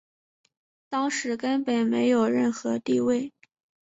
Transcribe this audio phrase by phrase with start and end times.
[0.89, 3.31] 当时根本没有任何地位。